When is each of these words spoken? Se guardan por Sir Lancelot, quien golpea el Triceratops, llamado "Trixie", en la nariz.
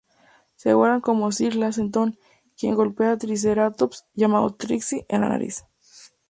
Se 0.55 0.73
guardan 0.73 1.03
por 1.03 1.31
Sir 1.31 1.53
Lancelot, 1.55 2.17
quien 2.57 2.73
golpea 2.73 3.11
el 3.11 3.19
Triceratops, 3.19 4.07
llamado 4.15 4.51
"Trixie", 4.55 5.05
en 5.07 5.21
la 5.21 5.29
nariz. 5.29 5.63